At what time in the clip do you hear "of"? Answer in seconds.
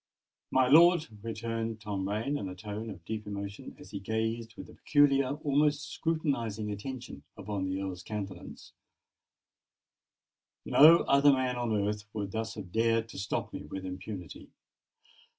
2.89-3.05